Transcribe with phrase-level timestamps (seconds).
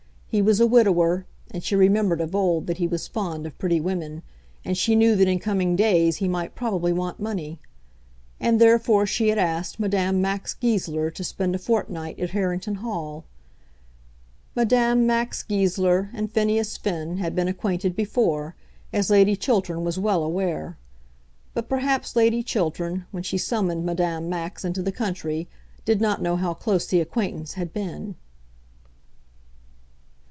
[0.33, 3.81] He was a widower, and she remembered of old that he was fond of pretty
[3.81, 4.23] women,
[4.63, 7.59] and she knew that in coming days he might probably want money;
[8.39, 13.25] and therefore she had asked Madame Max Goesler to spend a fortnight at Harrington Hall.
[14.55, 18.55] Madame Max Goesler and Phineas Finn had been acquainted before,
[18.93, 20.77] as Lady Chiltern was well aware.
[21.53, 25.49] But perhaps Lady Chiltern, when she summoned Madame Max into the country,
[25.83, 28.15] did not know how close the acquaintance had been.